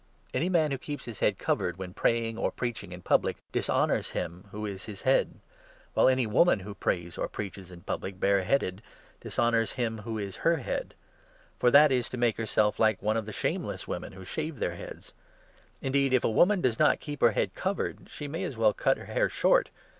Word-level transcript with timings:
Any 0.33 0.49
man 0.49 0.71
4 0.71 0.73
who 0.73 0.77
keeps 0.79 1.05
his 1.05 1.19
head 1.19 1.37
covered, 1.37 1.77
when 1.77 1.93
praying 1.93 2.35
or 2.35 2.49
preaching 2.51 2.91
in 2.91 3.03
public, 3.03 3.37
dishonours 3.51 4.09
him 4.17 4.47
who 4.49 4.65
is 4.65 4.85
his 4.85 5.03
Head; 5.03 5.39
while 5.93 6.07
any 6.07 6.25
woman, 6.25 6.57
5 6.61 6.65
who 6.65 6.73
prays 6.73 7.19
or 7.19 7.27
preaches 7.27 7.69
in 7.69 7.81
public 7.81 8.19
bare 8.19 8.41
headed, 8.41 8.81
dishonours 9.19 9.73
him 9.73 9.99
who 9.99 10.17
is 10.17 10.37
her 10.37 10.57
Head; 10.57 10.95
for 11.59 11.69
that 11.69 11.91
is 11.91 12.09
to 12.09 12.17
make 12.17 12.37
herself 12.37 12.79
like 12.79 12.99
one 12.99 13.15
of 13.15 13.27
the 13.27 13.31
shameless 13.31 13.87
women 13.87 14.13
who 14.13 14.25
shave 14.25 14.57
their 14.57 14.73
heads. 14.75 15.13
Indeed, 15.83 16.13
if 16.13 16.23
a 16.23 16.27
6 16.29 16.33
woman 16.35 16.61
does 16.61 16.79
not 16.79 16.99
keep 16.99 17.21
her 17.21 17.33
head 17.33 17.53
covered, 17.53 18.09
she 18.09 18.27
may 18.27 18.43
as 18.43 18.57
well 18.57 18.73
cut 18.73 18.97
her 18.97 19.05
hair 19.05 19.29
short. 19.29 19.69